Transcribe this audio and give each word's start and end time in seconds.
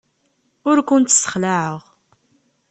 Ur 0.69 0.77
kent-ssexlaɛeɣ. 0.87 1.79